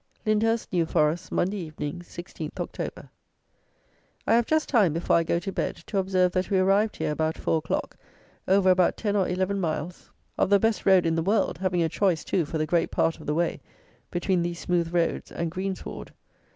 [0.25, 3.11] Lyndhurst (New Forest), Monday Evening, 16th October.
[4.25, 7.11] I have just time, before I go to bed, to observe that we arrived here,
[7.11, 7.95] about 4 o'clock,
[8.47, 10.09] over about 10 or 11 miles
[10.39, 13.19] of the best road in the world, having a choice too, for the great part
[13.19, 13.61] of the way,
[14.09, 16.11] between these smooth roads and green sward.